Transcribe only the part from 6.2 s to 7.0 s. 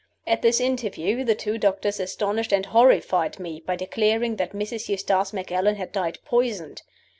poisoned.